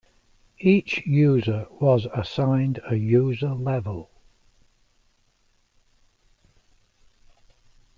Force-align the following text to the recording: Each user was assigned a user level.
Each 0.57 1.05
user 1.05 1.67
was 1.79 2.07
assigned 2.07 2.79
a 2.89 2.95
user 2.95 3.53
level. 3.53 4.09